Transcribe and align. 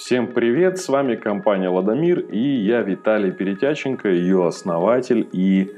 Всем 0.00 0.28
привет, 0.28 0.78
с 0.78 0.88
вами 0.88 1.14
компания 1.14 1.68
Ладомир 1.68 2.20
и 2.20 2.38
я 2.38 2.80
Виталий 2.80 3.30
Перетяченко, 3.32 4.08
ее 4.08 4.46
основатель 4.46 5.28
и 5.30 5.70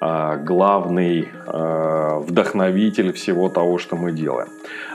а, 0.00 0.36
главный 0.36 1.28
а, 1.46 2.18
вдохновитель 2.18 3.12
всего 3.12 3.48
того, 3.48 3.78
что 3.78 3.94
мы 3.94 4.10
делаем. 4.10 4.48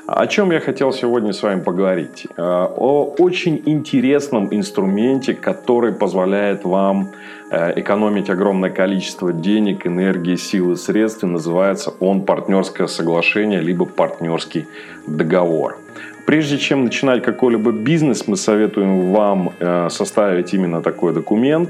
О 0.06 0.28
чем 0.28 0.52
я 0.52 0.60
хотел 0.60 0.92
сегодня 0.92 1.32
с 1.32 1.42
вами 1.42 1.62
поговорить? 1.62 2.28
А, 2.36 2.66
о 2.76 3.16
очень 3.20 3.64
интересном 3.66 4.54
инструменте, 4.54 5.34
который 5.34 5.94
позволяет 5.94 6.66
вам 6.66 7.12
э, 7.52 7.80
экономить 7.80 8.30
огромное 8.30 8.70
количество 8.70 9.32
денег, 9.32 9.88
энергии, 9.88 10.36
силы, 10.36 10.76
средств. 10.76 11.24
И 11.24 11.28
называется 11.28 11.94
он 12.02 12.26
партнерское 12.26 12.88
соглашение, 12.88 13.62
либо 13.62 13.86
партнерский 13.86 14.68
договор. 15.08 15.78
Прежде 16.26 16.58
чем 16.58 16.86
начинать 16.86 17.22
какой-либо 17.22 17.72
бизнес, 17.72 18.28
мы 18.28 18.38
советуем 18.38 19.12
вам 19.12 19.54
э, 19.60 19.90
составить 19.90 20.54
именно 20.54 20.82
такой 20.82 21.14
документ. 21.14 21.70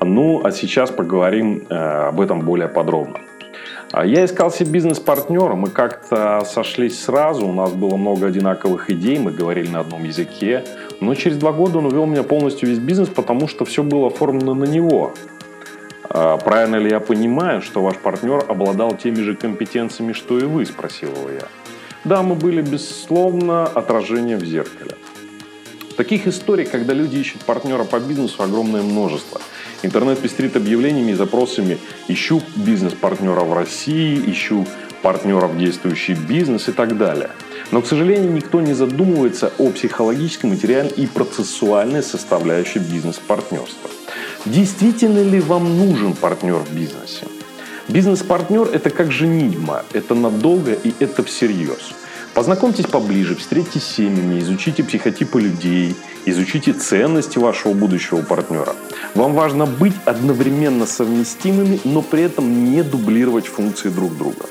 Ну, 0.00 0.40
а 0.42 0.50
сейчас 0.52 0.90
поговорим 0.90 1.64
э, 1.68 1.74
об 1.74 2.20
этом 2.20 2.40
более 2.40 2.68
подробно. 2.68 3.20
А 3.92 4.06
я 4.06 4.24
искал 4.24 4.52
себе 4.52 4.70
бизнес-партнера, 4.70 5.54
мы 5.54 5.68
как-то 5.68 6.44
сошлись 6.46 7.02
сразу, 7.02 7.46
у 7.46 7.52
нас 7.52 7.72
было 7.72 7.96
много 7.96 8.28
одинаковых 8.28 8.88
идей, 8.88 9.18
мы 9.18 9.32
говорили 9.32 9.68
на 9.68 9.80
одном 9.80 10.04
языке, 10.04 10.64
но 11.00 11.14
через 11.16 11.38
два 11.38 11.52
года 11.52 11.78
он 11.78 11.86
увел 11.86 12.06
меня 12.06 12.22
полностью 12.22 12.68
весь 12.68 12.78
бизнес, 12.78 13.08
потому 13.08 13.48
что 13.48 13.64
все 13.64 13.82
было 13.82 14.06
оформлено 14.06 14.54
на 14.54 14.64
него. 14.64 15.12
А 16.08 16.36
правильно 16.38 16.76
ли 16.76 16.88
я 16.88 17.00
понимаю, 17.00 17.62
что 17.62 17.82
ваш 17.82 17.96
партнер 17.96 18.44
обладал 18.46 18.96
теми 18.96 19.22
же 19.22 19.34
компетенциями, 19.34 20.12
что 20.12 20.38
и 20.38 20.44
вы, 20.44 20.66
спросил 20.66 21.08
его 21.10 21.30
я. 21.30 21.59
Да, 22.04 22.22
мы 22.22 22.34
были, 22.34 22.62
безусловно, 22.62 23.64
отражением 23.64 24.38
в 24.38 24.44
зеркале. 24.44 24.92
Таких 25.96 26.26
историй, 26.26 26.64
когда 26.64 26.94
люди 26.94 27.16
ищут 27.16 27.44
партнера 27.44 27.84
по 27.84 28.00
бизнесу, 28.00 28.42
огромное 28.42 28.80
множество. 28.82 29.40
Интернет 29.82 30.18
пестрит 30.18 30.56
объявлениями 30.56 31.10
и 31.10 31.14
запросами 31.14 31.78
«ищу 32.08 32.42
бизнес-партнера 32.56 33.40
в 33.40 33.52
России», 33.52 34.22
«ищу 34.26 34.66
партнеров, 35.02 35.58
действующий 35.58 36.14
бизнес» 36.14 36.68
и 36.68 36.72
так 36.72 36.96
далее. 36.96 37.30
Но, 37.70 37.82
к 37.82 37.86
сожалению, 37.86 38.32
никто 38.32 38.62
не 38.62 38.72
задумывается 38.72 39.52
о 39.58 39.70
психологической, 39.70 40.48
материальной 40.48 40.92
и 40.92 41.06
процессуальной 41.06 42.02
составляющей 42.02 42.78
бизнес-партнерства. 42.78 43.90
Действительно 44.46 45.22
ли 45.22 45.40
вам 45.40 45.76
нужен 45.78 46.14
партнер 46.14 46.56
в 46.56 46.72
бизнесе? 46.74 47.26
Бизнес-партнер– 47.90 48.68
это 48.72 48.88
как 48.90 49.10
женитьба. 49.10 49.84
Это 49.92 50.14
надолго 50.14 50.72
и 50.72 50.94
это 51.00 51.24
всерьез. 51.24 51.92
Познакомьтесь 52.34 52.86
поближе, 52.86 53.34
встретитесь 53.34 53.82
с 53.82 53.98
изучите 53.98 54.84
психотипы 54.84 55.40
людей, 55.40 55.96
изучите 56.24 56.72
ценности 56.72 57.38
вашего 57.38 57.72
будущего 57.72 58.22
партнера. 58.22 58.76
Вам 59.16 59.34
важно 59.34 59.66
быть 59.66 59.94
одновременно 60.04 60.86
совместимыми, 60.86 61.80
но 61.82 62.02
при 62.02 62.22
этом 62.22 62.70
не 62.70 62.84
дублировать 62.84 63.48
функции 63.48 63.88
друг 63.88 64.16
друга. 64.16 64.46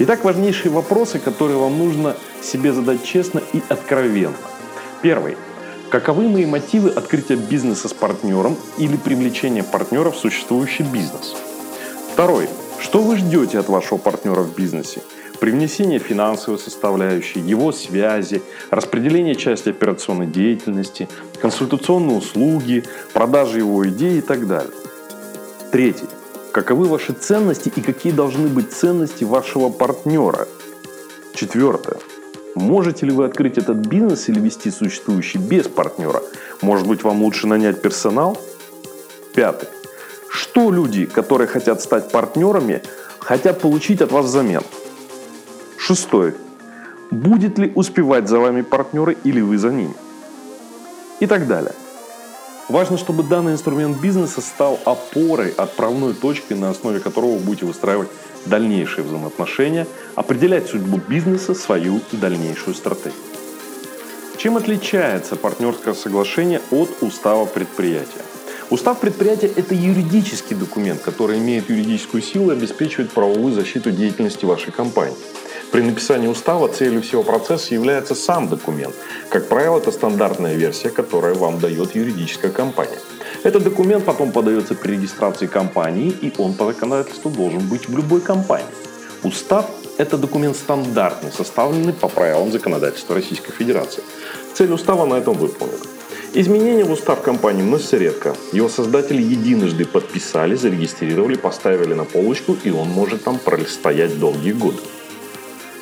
Итак, 0.00 0.22
важнейшие 0.22 0.70
вопросы, 0.70 1.18
которые 1.18 1.56
вам 1.56 1.78
нужно 1.78 2.14
себе 2.42 2.74
задать 2.74 3.02
честно 3.02 3.40
и 3.54 3.62
откровенно. 3.70 4.36
Первый. 5.00 5.38
Каковы 5.88 6.28
мои 6.28 6.44
мотивы 6.44 6.90
открытия 6.90 7.36
бизнеса 7.36 7.88
с 7.88 7.94
партнером 7.94 8.58
или 8.76 8.96
привлечения 8.96 9.62
партнера 9.62 10.10
в 10.10 10.18
существующий 10.18 10.82
бизнес? 10.82 11.34
Второй. 12.12 12.48
Что 12.84 13.00
вы 13.00 13.16
ждете 13.16 13.58
от 13.58 13.70
вашего 13.70 13.96
партнера 13.96 14.42
в 14.42 14.54
бизнесе? 14.54 15.00
Привнесение 15.40 15.98
финансовой 15.98 16.60
составляющей, 16.60 17.40
его 17.40 17.72
связи, 17.72 18.42
распределение 18.70 19.34
части 19.34 19.70
операционной 19.70 20.26
деятельности, 20.26 21.08
консультационные 21.40 22.18
услуги, 22.18 22.84
продажи 23.14 23.60
его 23.60 23.88
идей 23.88 24.18
и 24.18 24.20
так 24.20 24.46
далее. 24.46 24.74
Третий. 25.72 26.06
Каковы 26.52 26.84
ваши 26.84 27.14
ценности 27.14 27.72
и 27.74 27.80
какие 27.80 28.12
должны 28.12 28.48
быть 28.48 28.70
ценности 28.70 29.24
вашего 29.24 29.70
партнера? 29.70 30.46
Четвертое. 31.34 31.96
Можете 32.54 33.06
ли 33.06 33.12
вы 33.12 33.24
открыть 33.24 33.56
этот 33.56 33.78
бизнес 33.78 34.28
или 34.28 34.38
вести 34.38 34.70
существующий 34.70 35.38
без 35.38 35.68
партнера? 35.68 36.22
Может 36.60 36.86
быть, 36.86 37.02
вам 37.02 37.22
лучше 37.22 37.46
нанять 37.46 37.80
персонал? 37.80 38.38
Пятый. 39.34 39.73
Что 40.54 40.70
люди, 40.70 41.04
которые 41.06 41.48
хотят 41.48 41.82
стать 41.82 42.12
партнерами, 42.12 42.80
хотят 43.18 43.60
получить 43.60 44.00
от 44.00 44.12
вас 44.12 44.26
взамен? 44.26 44.62
Шестой. 45.76 46.36
Будет 47.10 47.58
ли 47.58 47.72
успевать 47.74 48.28
за 48.28 48.38
вами 48.38 48.62
партнеры 48.62 49.16
или 49.24 49.40
вы 49.40 49.58
за 49.58 49.70
ними? 49.70 49.94
И 51.18 51.26
так 51.26 51.48
далее. 51.48 51.72
Важно, 52.68 52.98
чтобы 52.98 53.24
данный 53.24 53.54
инструмент 53.54 54.00
бизнеса 54.00 54.40
стал 54.40 54.78
опорой, 54.84 55.50
отправной 55.50 56.14
точкой, 56.14 56.52
на 56.52 56.70
основе 56.70 57.00
которого 57.00 57.32
вы 57.32 57.40
будете 57.40 57.66
выстраивать 57.66 58.08
дальнейшие 58.46 59.02
взаимоотношения, 59.02 59.88
определять 60.14 60.68
судьбу 60.68 61.00
бизнеса, 61.08 61.56
свою 61.56 62.00
дальнейшую 62.12 62.76
стратегию. 62.76 63.20
Чем 64.36 64.56
отличается 64.56 65.34
партнерское 65.34 65.94
соглашение 65.94 66.60
от 66.70 66.90
устава 67.00 67.44
предприятия? 67.44 68.22
Устав 68.70 68.98
предприятия– 69.00 69.50
это 69.56 69.74
юридический 69.74 70.56
документ, 70.56 71.02
который 71.02 71.38
имеет 71.38 71.68
юридическую 71.68 72.22
силу 72.22 72.50
и 72.50 72.54
обеспечивает 72.54 73.10
правовую 73.10 73.52
защиту 73.52 73.90
деятельности 73.90 74.46
вашей 74.46 74.72
компании. 74.72 75.16
При 75.70 75.82
написании 75.82 76.28
устава 76.28 76.68
целью 76.68 77.02
всего 77.02 77.22
процесса 77.22 77.74
является 77.74 78.14
сам 78.14 78.48
документ. 78.48 78.94
Как 79.28 79.48
правило, 79.48 79.78
это 79.78 79.92
стандартная 79.92 80.54
версия, 80.54 80.88
которая 80.88 81.34
вам 81.34 81.58
дает 81.58 81.94
юридическая 81.94 82.50
компания. 82.50 82.98
Этот 83.42 83.64
документ 83.64 84.04
потом 84.04 84.32
подается 84.32 84.74
при 84.74 84.92
регистрации 84.92 85.46
компании, 85.46 86.10
и 86.22 86.32
он 86.38 86.54
по 86.54 86.64
законодательству 86.66 87.30
должен 87.30 87.68
быть 87.68 87.88
в 87.88 87.96
любой 87.96 88.22
компании. 88.22 88.66
Устав– 89.22 89.66
это 89.98 90.16
документ 90.16 90.56
стандартный, 90.56 91.32
составленный 91.32 91.92
по 91.92 92.08
правилам 92.08 92.50
законодательства 92.50 93.14
Российской 93.14 93.52
Федерации. 93.52 94.02
Цель 94.54 94.72
устава 94.72 95.04
на 95.04 95.14
этом 95.14 95.34
выполнена. 95.34 95.93
Изменения 96.36 96.82
в 96.82 96.90
устав 96.90 97.22
компании 97.22 97.62
вносятся 97.62 97.96
редко. 97.96 98.34
Его 98.50 98.68
создатели 98.68 99.22
единожды 99.22 99.84
подписали, 99.84 100.56
зарегистрировали, 100.56 101.36
поставили 101.36 101.94
на 101.94 102.04
полочку, 102.04 102.56
и 102.64 102.70
он 102.70 102.88
может 102.88 103.22
там 103.22 103.38
простоять 103.38 104.18
долгие 104.18 104.50
годы. 104.50 104.78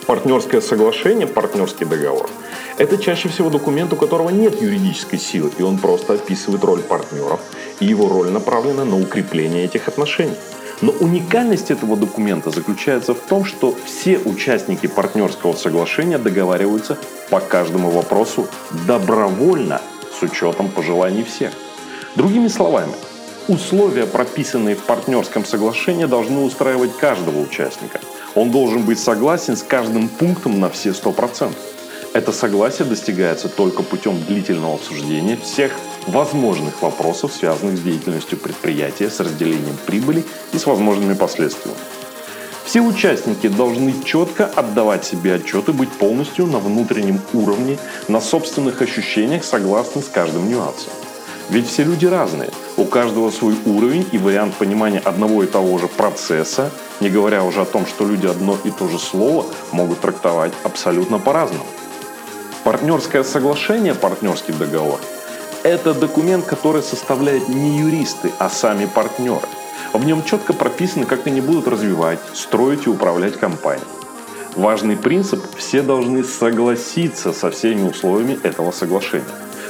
Партнерское 0.07 0.61
соглашение, 0.61 1.27
партнерский 1.27 1.87
договор– 1.87 2.29
это 2.77 2.99
чаще 2.99 3.31
всего 3.31 3.49
документ, 3.49 3.95
у 3.95 3.97
которого 3.97 4.29
нет 4.29 4.61
юридической 4.61 5.19
силы, 5.19 5.51
и 5.57 5.63
он 5.63 5.79
просто 5.79 6.15
описывает 6.15 6.63
роль 6.65 6.81
партнеров, 6.81 7.41
и 7.81 7.87
его 7.87 8.11
роль 8.11 8.29
направлена 8.29 8.85
на 8.85 9.01
укрепление 9.01 9.65
этих 9.65 9.89
отношений. 9.89 10.37
Но 10.83 10.93
уникальность 11.01 11.71
этого 11.71 11.97
документа 11.97 12.51
заключается 12.51 13.15
в 13.15 13.21
том, 13.21 13.47
что 13.47 13.75
все 13.87 14.19
участники 14.19 14.87
партнерского 14.87 15.55
соглашения 15.55 16.19
договариваются 16.19 16.99
по 17.31 17.41
каждому 17.41 17.89
вопросу 17.89 18.49
добровольно– 18.87 19.81
учетом 20.23 20.69
пожеланий 20.69 21.25
всех. 21.25 21.53
Другими 22.17 22.49
словами, 22.49 22.93
условия, 23.49 24.07
прописанные 24.07 24.77
в 24.77 24.83
партнерском 24.85 25.45
соглашении, 25.45 26.05
должны 26.05 26.41
устраивать 26.41 26.97
каждого 26.97 27.41
участника. 27.41 28.01
Он 28.35 28.51
должен 28.51 28.83
быть 28.83 28.99
согласен 28.99 29.57
с 29.57 29.63
каждым 29.63 30.09
пунктом 30.09 30.61
на 30.61 30.69
все 30.69 30.91
100%. 30.91 31.53
Это 32.15 32.33
согласие 32.33 32.87
достигается 32.87 33.49
только 33.49 33.83
путем 33.83 34.23
длительного 34.23 34.75
обсуждения 34.75 35.37
всех 35.37 35.73
возможных 36.07 36.83
вопросов, 36.83 37.33
связанных 37.33 37.79
с 37.79 37.81
деятельностью 37.81 38.39
предприятия, 38.39 39.09
с 39.09 39.21
разделением 39.21 39.77
прибыли 39.87 40.25
и 40.53 40.59
с 40.59 40.67
возможными 40.67 41.15
последствиями. 41.15 41.79
Все 42.73 42.81
участники 42.81 43.49
должны 43.49 43.93
четко 44.03 44.47
отдавать 44.47 45.05
себе 45.05 45.35
отчет 45.35 45.69
и 45.69 45.73
быть 45.73 45.93
полностью 45.93 46.47
на 46.47 46.59
внутреннем 46.59 47.21
уровне, 47.35 47.77
на 48.09 48.19
собственных 48.19 48.81
ощущениях, 48.81 49.45
согласны 49.45 50.01
с 50.01 50.09
каждым 50.09 50.49
нюансом. 50.49 50.91
Ведь 51.51 51.69
все 51.69 51.85
люди 51.85 52.07
разные, 52.07 52.49
у 52.79 52.87
каждого 52.87 53.31
свой 53.31 53.57
уровень 53.67 54.07
и 54.11 54.17
вариант 54.17 54.55
понимания 54.55 55.01
одного 55.01 55.45
и 55.45 55.47
того 55.47 55.77
же 55.77 55.87
процесса, 55.87 56.71
не 57.01 57.11
говоря 57.11 57.45
уже 57.45 57.61
о 57.61 57.67
том, 57.67 57.85
что 57.85 58.07
люди 58.07 58.27
одно 58.27 58.57
и 58.65 58.71
то 58.71 58.89
же 58.89 58.99
слово 58.99 59.45
могут 59.73 60.01
трактовать 60.01 60.55
абсолютно 60.65 61.19
по-разному. 61.19 61.67
Партнерское 62.65 63.23
соглашение, 63.23 63.95
партнерский 63.95 64.55
договор– 64.55 64.99
это 65.63 65.93
документ, 65.93 66.47
который 66.47 66.83
составляют 66.83 67.51
не 67.51 67.81
юристы, 67.81 68.33
а 68.39 68.49
сами 68.49 68.87
партнеры– 68.87 69.47
в 69.99 70.05
нем 70.05 70.25
четко 70.25 70.53
прописано, 70.53 71.07
как 71.07 71.27
они 71.27 71.41
будут 71.41 71.69
развивать, 71.69 72.19
строить 72.35 72.87
и 72.87 72.91
управлять 72.91 73.39
компанией. 73.39 73.87
Важный 74.57 74.97
принцип– 74.97 75.43
все 75.57 75.83
должны 75.83 76.25
согласиться 76.25 77.33
со 77.33 77.51
всеми 77.51 77.89
условиями 77.89 78.39
этого 78.43 78.71
соглашения. 78.71 79.25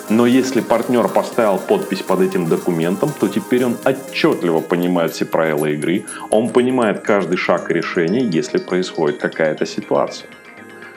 Но 0.08 0.26
если 0.26 0.60
партнер 0.60 1.08
поставил 1.08 1.58
подпись 1.58 2.02
под 2.02 2.20
этим 2.20 2.46
документом, 2.48 3.12
то 3.18 3.28
теперь 3.28 3.64
он 3.64 3.76
отчетливо 3.84 4.60
понимает 4.60 5.12
все 5.12 5.24
правила 5.24 5.66
игры, 5.66 6.04
он 6.30 6.48
понимает 6.48 7.00
каждый 7.00 7.36
шаг 7.36 7.70
решения, 7.70 8.24
если 8.24 8.58
происходит 8.58 9.18
какая-то 9.18 9.64
ситуация. 9.64 10.28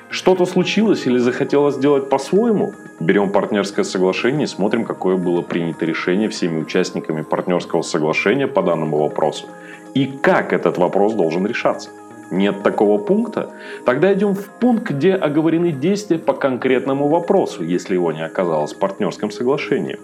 Что-то 0.09 0.45
случилось 0.45 1.07
или 1.07 1.17
захотелось 1.17 1.75
сделать 1.75 2.09
по-своему? 2.09 2.73
Берем 2.99 3.31
партнерское 3.31 3.83
соглашение 3.83 4.43
и 4.43 4.47
смотрим, 4.47 4.85
какое 4.85 5.17
было 5.17 5.41
принято 5.41 5.85
решение 5.85 6.29
всеми 6.29 6.61
участниками 6.61 7.21
партнерского 7.21 7.81
соглашения 7.81 8.47
по 8.47 8.61
данному 8.61 8.97
вопросу. 8.97 9.47
И 9.93 10.05
как 10.05 10.53
этот 10.53 10.77
вопрос 10.77 11.13
должен 11.13 11.45
решаться. 11.45 11.89
Нет 12.31 12.63
такого 12.63 12.97
пункта? 12.97 13.51
Тогда 13.85 14.13
идем 14.13 14.33
в 14.35 14.47
пункт, 14.47 14.89
где 14.89 15.13
оговорены 15.13 15.71
действия 15.71 16.17
по 16.17 16.33
конкретному 16.33 17.07
вопросу, 17.07 17.63
если 17.63 17.93
его 17.93 18.11
не 18.11 18.23
оказалось 18.23 18.73
в 18.73 18.79
партнерском 18.79 19.31
соглашении. 19.31 19.99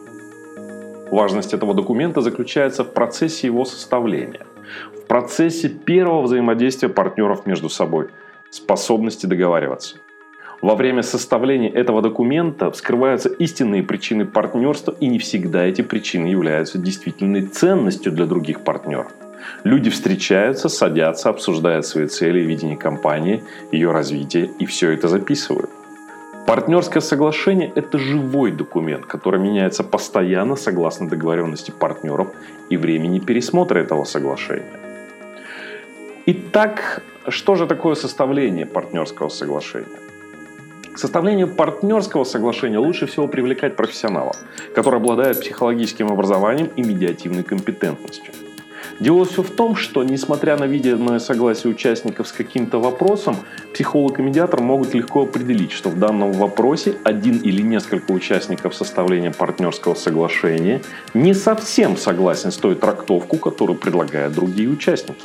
Важность 1.10 1.54
этого 1.54 1.74
документа 1.74 2.22
заключается 2.22 2.84
в 2.84 2.94
процессе 2.94 3.48
его 3.48 3.66
составления, 3.66 4.46
в 4.96 5.08
процессе 5.08 5.68
первого 5.68 6.22
взаимодействия 6.22 6.90
партнеров 6.90 7.46
между 7.46 7.70
собой, 7.70 8.08
способности 8.52 9.26
договариваться. 9.26 9.98
Во 10.62 10.76
время 10.76 11.02
составления 11.02 11.72
этого 11.72 12.04
документа 12.04 12.70
вскрываются 12.70 13.30
истинные 13.30 13.82
причины 13.82 14.26
партнерства, 14.26 14.96
и 15.00 15.08
не 15.08 15.18
всегда 15.18 15.66
эти 15.66 15.82
причины 15.82 16.28
являются 16.28 16.78
действительной 16.78 17.48
ценностью 17.48 18.12
для 18.12 18.28
других 18.28 18.62
партнеров. 18.64 19.12
Люди 19.64 19.90
встречаются, 19.90 20.70
садятся, 20.70 21.30
обсуждают 21.30 21.88
свои 21.88 22.06
цели 22.06 22.42
видение 22.42 22.78
компании, 22.78 23.44
ее 23.72 23.92
развитие 23.92 24.52
и 24.60 24.68
все 24.68 24.92
это 24.92 25.08
записывают. 25.08 25.72
Партнерское 26.46 27.02
соглашение– 27.02 27.72
это 27.76 27.98
живой 27.98 28.52
документ, 28.52 29.06
который 29.06 29.40
меняется 29.40 29.84
постоянно 29.84 30.56
согласно 30.56 31.08
договоренности 31.08 31.72
партнеров 31.72 32.28
и 32.70 32.78
времени 32.78 33.20
пересмотра 33.20 33.80
этого 33.80 34.04
соглашения. 34.04 34.91
Итак, 36.28 37.02
что 37.30 37.56
же 37.56 37.66
такое 37.66 37.96
составление 37.96 38.68
партнерского 38.68 39.30
соглашения? 39.30 39.88
К 40.94 41.00
составлению 41.00 41.48
партнерского 41.48 42.26
соглашения 42.26 42.78
лучше 42.78 43.08
всего 43.08 43.28
привлекать 43.28 43.76
профессионала, 43.76 44.36
который 44.76 44.98
обладает 44.98 45.40
психологическим 45.40 46.12
образованием 46.12 46.70
и 46.76 46.84
медиативной 46.84 47.42
компетентностью. 47.42 48.34
Дело 49.00 49.26
все 49.26 49.42
в 49.42 49.50
том, 49.50 49.76
что, 49.76 50.04
несмотря 50.04 50.58
на 50.58 50.66
видимое 50.66 51.18
согласие 51.18 51.74
участников 51.74 52.28
с 52.28 52.32
каким-то 52.32 52.80
вопросом, 52.80 53.36
психолог 53.74 54.20
и 54.20 54.22
медиатор 54.22 54.62
могут 54.62 54.94
легко 54.94 55.24
определить, 55.24 55.72
что 55.72 55.90
в 55.90 55.98
данном 55.98 56.34
вопросе 56.34 56.98
один 57.04 57.38
или 57.38 57.64
несколько 57.64 58.12
участников 58.12 58.76
составления 58.76 59.32
партнерского 59.32 59.96
соглашения 59.96 60.84
не 61.16 61.34
совсем 61.34 61.98
согласен 61.98 62.52
с 62.52 62.58
той 62.58 62.76
трактовку, 62.76 63.38
которую 63.38 63.80
предлагают 63.80 64.36
другие 64.36 64.70
участники. 64.70 65.20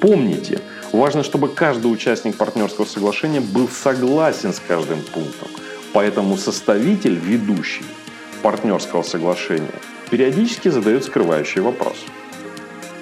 Помните, 0.00 0.60
важно, 0.92 1.22
чтобы 1.22 1.48
каждый 1.48 1.92
участник 1.92 2.36
партнерского 2.36 2.86
соглашения 2.86 3.40
был 3.40 3.68
согласен 3.68 4.52
с 4.52 4.60
каждым 4.60 5.02
пунктом. 5.02 5.48
Поэтому 5.92 6.36
составитель, 6.36 7.14
ведущий 7.14 7.84
партнерского 8.42 9.02
соглашения, 9.02 9.74
периодически 10.10 10.68
задает 10.68 11.04
скрывающий 11.04 11.60
вопрос– 11.60 11.96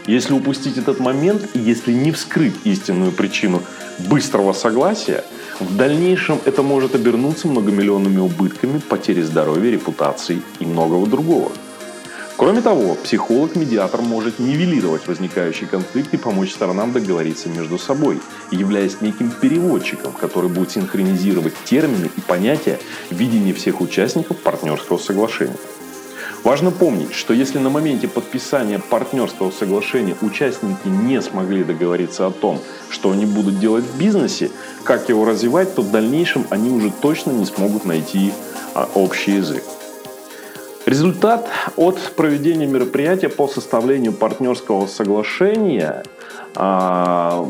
если 0.08 0.32
упустить 0.32 0.78
этот 0.78 1.00
момент 1.00 1.50
и 1.52 1.58
если 1.58 1.92
не 1.92 2.12
вскрыть 2.12 2.54
истинную 2.64 3.12
причину 3.12 3.62
быстрого 4.08 4.54
согласия, 4.54 5.22
в 5.60 5.76
дальнейшем 5.76 6.40
это 6.46 6.62
может 6.62 6.94
обернуться 6.94 7.46
многомиллионными 7.46 8.18
убытками, 8.18 8.78
потерей 8.78 9.20
здоровья, 9.20 9.70
репутации 9.70 10.40
и 10.60 10.64
многого 10.64 11.06
другого. 11.06 11.52
Кроме 12.38 12.60
того, 12.60 12.94
психолог-медиатор 12.94 14.00
может 14.00 14.38
нивелировать 14.38 15.08
возникающий 15.08 15.66
конфликт 15.66 16.14
и 16.14 16.16
помочь 16.16 16.52
сторонам 16.52 16.92
договориться 16.92 17.48
между 17.48 17.78
собой, 17.78 18.20
являясь 18.52 19.00
неким 19.00 19.32
переводчиком, 19.32 20.12
который 20.12 20.48
будет 20.48 20.70
синхронизировать 20.70 21.54
термины 21.64 22.08
и 22.16 22.20
понятия 22.20 22.78
видения 23.10 23.52
всех 23.52 23.80
участников 23.80 24.36
партнерского 24.36 24.98
соглашения. 24.98 25.56
Важно 26.44 26.70
помнить, 26.70 27.12
что 27.12 27.34
если 27.34 27.58
на 27.58 27.70
моменте 27.70 28.06
подписания 28.06 28.78
партнерского 28.78 29.50
соглашения 29.50 30.14
участники 30.22 30.86
не 30.86 31.20
смогли 31.20 31.64
договориться 31.64 32.28
о 32.28 32.30
том, 32.30 32.60
что 32.88 33.10
они 33.10 33.26
будут 33.26 33.58
делать 33.58 33.84
в 33.84 33.98
бизнесе, 33.98 34.52
как 34.84 35.08
его 35.08 35.24
развивать, 35.24 35.74
то 35.74 35.82
в 35.82 35.90
дальнейшем 35.90 36.46
они 36.50 36.70
уже 36.70 36.92
точно 36.92 37.32
не 37.32 37.46
смогут 37.46 37.84
найти 37.84 38.32
а, 38.74 38.88
общий 38.94 39.32
язык. 39.32 39.64
Результат 40.88 41.46
от 41.76 41.98
проведения 42.16 42.66
мероприятия 42.66 43.28
по 43.28 43.46
составлению 43.46 44.14
партнерского 44.14 44.86
соглашения 44.86 46.02
а, 46.54 47.46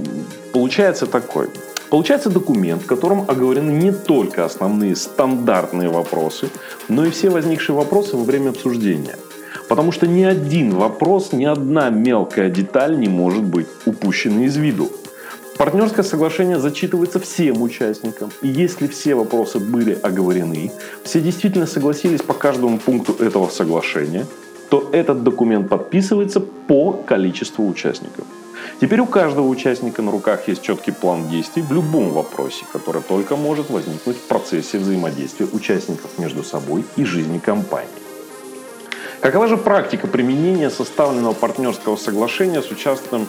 получается 0.53 1.07
такой. 1.07 1.49
Получается 1.89 2.31
документ, 2.31 2.83
в 2.83 2.87
котором 2.87 3.27
оговорены 3.29 3.71
не 3.71 3.93
только 3.93 4.45
основные 4.45 4.97
стандартные 4.97 5.89
вопросы, 5.89 6.49
но 6.89 7.05
и 7.05 7.11
все 7.11 7.31
возникшие 7.31 7.77
вопросы 7.77 8.17
во 8.17 8.25
время 8.25 8.51
обсуждения. 8.51 9.15
Потому 9.69 9.93
что 9.93 10.09
ни 10.09 10.25
один 10.25 10.75
вопрос, 10.75 11.31
ни 11.31 11.45
одна 11.45 11.91
мелкая 11.91 12.51
деталь 12.51 12.99
не 12.99 13.09
может 13.09 13.45
быть 13.45 13.69
упущена 13.87 14.47
из 14.47 14.57
виду. 14.57 14.91
Партнерское 15.59 16.05
соглашение 16.05 16.61
зачитывается 16.61 17.19
всем 17.19 17.61
участникам, 17.63 18.31
и 18.43 18.49
если 18.49 18.87
все 18.87 19.17
вопросы 19.17 19.59
были 19.59 19.99
оговорены, 20.01 20.71
все 21.03 21.21
действительно 21.21 21.67
согласились 21.67 22.23
по 22.23 22.33
каждому 22.33 22.79
пункту 22.79 23.17
этого 23.19 23.49
соглашения, 23.49 24.25
то 24.71 24.89
этот 24.93 25.25
документ 25.25 25.69
подписывается 25.69 26.39
по 26.39 26.93
количеству 26.93 27.67
участников. 27.67 28.25
Теперь 28.81 29.01
у 29.01 29.07
каждого 29.07 29.49
участника 29.49 30.01
на 30.01 30.13
руках 30.13 30.47
есть 30.47 30.63
четкий 30.63 30.93
план 30.93 31.29
действий 31.29 31.63
в 31.63 31.73
любом 31.73 32.11
вопросе, 32.11 32.65
который 32.73 33.03
только 33.03 33.35
может 33.35 33.69
возникнуть 33.69 34.17
в 34.17 34.29
процессе 34.29 34.79
взаимодействия 34.79 35.47
участников 35.53 36.19
между 36.19 36.45
собой 36.45 36.85
и 36.95 37.05
жизни 37.05 37.39
компании. 37.39 37.89
Какова 39.21 39.49
же 39.49 39.57
практика 39.57 40.07
применения 40.07 40.71
составленного 40.71 41.33
партнерского 41.33 41.97
соглашения 41.97 42.63
с 42.63 42.71
участием, 42.71 43.27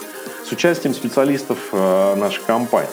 с 0.50 0.52
участием 0.52 0.96
специалистов 0.96 1.60
э, 1.72 2.16
нашей 2.16 2.42
компании? 2.44 2.90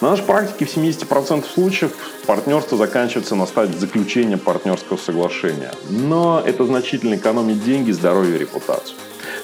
На 0.00 0.10
нашей 0.10 0.24
практике 0.24 0.64
в 0.64 0.74
70% 0.74 1.44
случаев 1.46 1.92
партнерство 2.26 2.78
заканчивается 2.78 3.34
на 3.34 3.46
стадии 3.46 3.76
заключения 3.76 4.38
партнерского 4.38 4.96
соглашения. 4.96 5.72
Но 5.90 6.42
это 6.44 6.64
значительно 6.64 7.14
экономит 7.14 7.62
деньги, 7.62 7.90
здоровье 7.90 8.36
и 8.36 8.38
репутацию. 8.38 8.96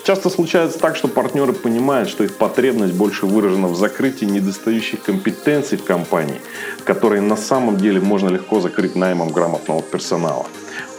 Часто 0.05 0.31
случается 0.31 0.79
так, 0.79 0.97
что 0.97 1.09
партнеры 1.09 1.53
понимают, 1.53 2.09
что 2.09 2.25
их 2.25 2.37
потребность 2.37 2.95
больше 2.95 3.27
выражена 3.27 3.69
в 3.69 3.77
закрытии 3.77 4.25
недостающих 4.25 5.03
компетенций 5.03 5.79
в 5.79 5.85
компании, 5.85 6.41
которые 6.85 7.21
на 7.21 7.37
самом 7.37 7.77
деле 7.77 8.01
можно 8.01 8.29
легко 8.29 8.61
закрыть 8.61 8.95
наймом 8.95 9.31
грамотного 9.31 9.83
персонала. 9.83 10.47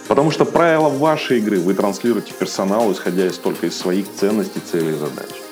Потому 0.08 0.32
что 0.32 0.46
правила 0.46 0.90
вашей 0.90 1.40
игры 1.40 1.60
вы 1.60 1.74
транслируете 1.74 2.34
персоналу, 2.34 2.94
исходя 2.94 3.26
из 3.26 3.38
только 3.38 3.68
из 3.68 3.78
своих 3.78 4.06
ценностей, 4.20 4.60
целей 4.60 4.92
и 4.92 4.98
задач. 4.98 5.43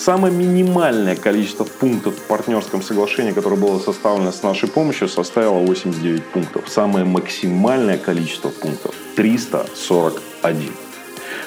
Самое 0.00 0.32
минимальное 0.32 1.14
количество 1.14 1.64
пунктов 1.64 2.14
в 2.14 2.22
партнерском 2.22 2.80
соглашении, 2.80 3.32
которое 3.32 3.56
было 3.56 3.78
составлено 3.78 4.32
с 4.32 4.42
нашей 4.42 4.66
помощью, 4.66 5.10
составило 5.10 5.58
89 5.58 6.24
пунктов. 6.24 6.70
Самое 6.70 7.04
максимальное 7.04 7.98
количество 7.98 8.48
пунктов– 8.48 8.94
341. 9.16 10.72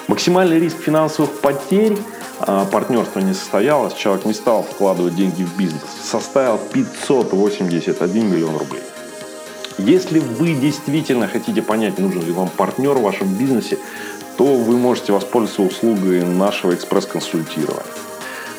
Максимальный 0.06 0.60
риск 0.60 0.76
финансовых 0.76 1.32
потерь 1.40 1.98
а, 2.38 2.64
партнерство 2.66 3.18
не 3.18 3.34
состоялось, 3.34 3.94
человек 3.94 4.24
не 4.24 4.34
стал 4.34 4.62
вкладывать 4.62 5.16
деньги 5.16 5.42
в 5.42 5.58
бизнес, 5.58 5.82
составил 6.04 6.58
581 6.58 8.30
миллион 8.30 8.56
рублей. 8.56 8.82
Если 9.78 10.20
вы 10.20 10.54
действительно 10.54 11.26
хотите 11.26 11.60
понять, 11.60 11.98
нужен 11.98 12.22
ли 12.22 12.30
вам 12.30 12.48
партнер 12.50 12.92
в 12.92 13.02
вашем 13.02 13.34
бизнесе, 13.34 13.80
то 14.36 14.44
вы 14.44 14.76
можете 14.76 15.12
воспользоваться 15.12 15.62
услугой 15.62 16.24
нашего 16.24 16.72
экспресс-консультирования. 16.72 18.03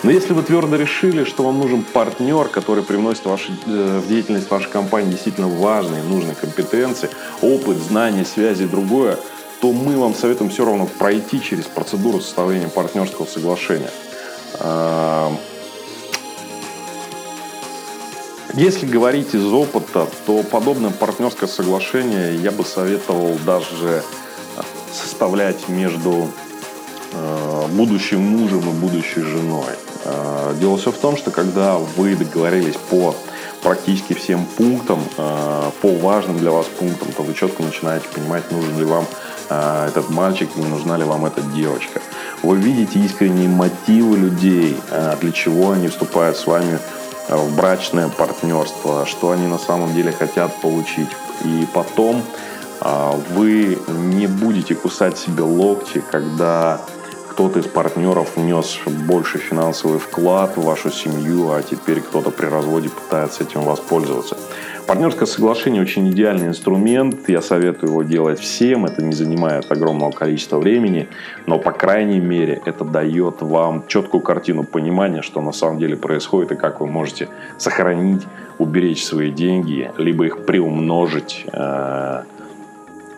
Но 0.05 0.11
если 0.11 0.33
вы 0.33 0.43
твердо 0.43 0.77
решили, 0.77 1.25
что 1.25 1.43
вам 1.43 1.59
нужен 1.59 1.83
партнер, 1.83 2.47
который 2.47 2.83
привносит 2.83 3.25
ваши, 3.25 3.51
э, 3.65 3.99
в 3.99 4.07
деятельность 4.07 4.49
вашей 4.49 4.69
компании 4.69 5.11
действительно 5.11 5.47
важные, 5.47 6.03
нужные 6.03 6.35
компетенции, 6.35 7.09
опыт, 7.41 7.77
знания, 7.77 8.23
связи 8.23 8.63
и 8.63 8.67
другое– 8.67 9.19
то 9.61 9.71
мы 9.71 9.97
вам 9.97 10.13
советуем 10.13 10.51
все 10.51 10.65
равно 10.65 10.85
пройти 10.85 11.41
через 11.41 11.65
процедуру 11.65 12.19
составления 12.19 12.67
партнерского 12.67 13.25
соглашения. 13.25 13.89
А, 14.59 15.35
если 18.53 18.85
говорить 18.85 19.33
из 19.33 19.45
опыта, 19.45 20.07
то 20.25 20.43
подобное 20.43 20.91
партнерское 20.91 21.47
соглашение 21.49 22.35
я 22.35 22.51
бы 22.51 22.63
советовал 22.63 23.37
даже 23.45 24.03
составлять 24.93 25.67
между 25.67 26.29
а, 27.13 27.67
будущим 27.69 28.21
мужем 28.21 28.69
и 28.69 28.73
будущей 28.73 29.21
женой. 29.21 29.73
А, 30.05 30.53
дело 30.55 30.77
все 30.77 30.91
в 30.91 30.97
том, 30.97 31.17
что 31.17 31.31
когда 31.31 31.77
вы 31.77 32.15
договорились 32.15 32.75
по 32.89 33.15
практически 33.61 34.13
всем 34.13 34.45
пунктам, 34.45 34.99
по 35.81 35.95
важным 35.97 36.37
для 36.37 36.51
вас 36.51 36.67
пунктам, 36.67 37.11
то 37.13 37.23
вы 37.23 37.33
четко 37.33 37.63
начинаете 37.63 38.05
понимать, 38.13 38.51
нужен 38.51 38.77
ли 38.77 38.85
вам 38.85 39.07
а, 39.49 39.87
этот 39.87 40.09
мальчик, 40.09 40.55
не 40.55 40.65
нужна 40.65 40.97
ли 40.97 41.03
вам 41.03 41.25
эта 41.25 41.41
девочка. 41.41 41.99
Вы 42.43 42.57
видите 42.57 42.99
искренние 42.99 43.49
мотивы 43.49 44.17
людей, 44.17 44.77
для 45.19 45.31
чего 45.31 45.71
они 45.71 45.87
вступают 45.87 46.37
с 46.37 46.45
вами 46.45 46.77
в 47.27 47.55
брачное 47.55 48.07
партнерство, 48.09 49.07
что 49.07 49.31
они 49.31 49.47
на 49.47 49.57
самом 49.57 49.95
деле 49.95 50.11
хотят 50.11 50.61
получить. 50.61 51.09
И 51.43 51.67
потом 51.73 52.21
вы 53.31 53.79
не 53.87 54.27
будете 54.27 54.75
кусать 54.75 55.17
себе 55.17 55.41
локти, 55.41 56.03
когда 56.11 56.81
кто-то 57.35 57.59
из 57.59 57.67
партнеров 57.67 58.37
внес 58.37 58.79
больше 58.87 59.39
финансовый 59.39 59.99
вклад 59.99 60.55
в 60.55 60.63
вашу 60.63 60.89
семью, 60.89 61.51
а 61.51 61.61
теперь 61.61 61.99
кто-то 61.99 62.31
при 62.31 62.45
разводе 62.45 62.87
пытается 62.87 63.43
этим 63.43 63.63
воспользоваться. 63.63 64.37
Партнерское 64.87 65.25
соглашение 65.25 65.81
очень 65.81 66.09
идеальный 66.11 66.47
инструмент. 66.47 67.27
Я 67.27 67.41
советую 67.41 67.89
его 67.89 68.03
делать 68.03 68.39
всем. 68.39 68.85
Это 68.85 69.03
не 69.03 69.11
занимает 69.11 69.69
огромного 69.69 70.11
количества 70.11 70.59
времени, 70.59 71.09
но, 71.45 71.59
по 71.59 71.73
крайней 71.73 72.21
мере, 72.21 72.61
это 72.63 72.85
дает 72.85 73.41
вам 73.41 73.83
четкую 73.87 74.21
картину 74.21 74.63
понимания, 74.63 75.21
что 75.21 75.41
на 75.41 75.51
самом 75.51 75.77
деле 75.77 75.97
происходит 75.97 76.53
и 76.53 76.55
как 76.55 76.79
вы 76.79 76.87
можете 76.87 77.27
сохранить, 77.57 78.21
уберечь 78.59 79.03
свои 79.03 79.29
деньги, 79.29 79.91
либо 79.97 80.25
их 80.25 80.45
приумножить 80.45 81.45
э, 81.51 82.23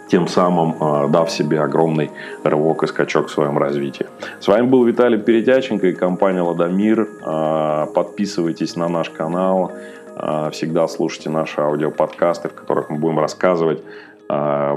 тем 0.07 0.27
самым 0.27 0.75
э, 0.79 1.07
дав 1.09 1.29
себе 1.29 1.61
огромный 1.61 2.11
рывок 2.43 2.83
и 2.83 2.87
скачок 2.87 3.27
в 3.27 3.31
своем 3.31 3.57
развитии. 3.57 4.07
С 4.39 4.47
вами 4.47 4.65
был 4.65 4.83
Виталий 4.83 5.19
Перетяченко 5.19 5.87
и 5.87 5.93
компания 5.93 6.41
«Ладомир». 6.41 7.07
Э, 7.25 7.87
подписывайтесь 7.93 8.75
на 8.75 8.87
наш 8.87 9.09
канал, 9.09 9.71
э, 10.15 10.49
всегда 10.51 10.87
слушайте 10.87 11.29
наши 11.29 11.61
аудиоподкасты, 11.61 12.49
в 12.49 12.53
которых 12.53 12.89
мы 12.89 12.97
будем 12.97 13.19
рассказывать 13.19 13.83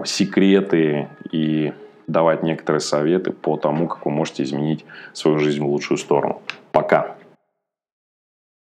секреты 0.04 1.08
и 1.32 1.72
давать 2.06 2.44
некоторые 2.44 2.80
советы 2.80 3.32
по 3.32 3.56
тому, 3.56 3.88
как 3.88 4.06
вы 4.06 4.12
можете 4.12 4.44
изменить 4.44 4.84
свою 5.12 5.40
жизнь 5.40 5.60
в 5.60 5.66
лучшую 5.66 5.98
сторону. 5.98 6.40
Пока! 6.70 7.16